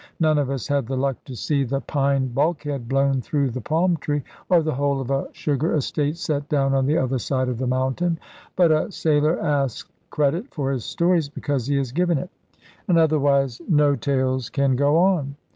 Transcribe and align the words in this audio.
None 0.19 0.39
of 0.39 0.49
us 0.49 0.67
had 0.67 0.87
the 0.87 0.97
luck 0.97 1.23
to 1.25 1.35
see 1.35 1.63
the 1.63 1.79
pine 1.79 2.29
bulkhead 2.29 2.89
blown 2.89 3.21
through 3.21 3.51
the 3.51 3.61
palm 3.61 3.97
tree, 3.97 4.23
or 4.49 4.63
the 4.63 4.73
whole 4.73 4.99
of 4.99 5.11
a 5.11 5.27
sugar 5.31 5.75
estate 5.75 6.17
set 6.17 6.49
down 6.49 6.73
on 6.73 6.87
the 6.87 6.97
other 6.97 7.19
side 7.19 7.47
of 7.49 7.59
the 7.59 7.67
mountain; 7.67 8.17
but 8.55 8.71
a 8.71 8.91
sailor 8.91 9.39
asks 9.39 9.91
credit 10.09 10.51
for 10.55 10.71
his 10.71 10.85
stories, 10.85 11.29
because 11.29 11.67
he 11.67 11.77
has 11.77 11.91
given 11.91 12.17
it: 12.17 12.31
and 12.87 12.97
otherwise 12.97 13.61
no 13.69 13.95
tales 13.95 14.49
can 14.49 14.75
go 14.75 14.97
on. 14.97 15.35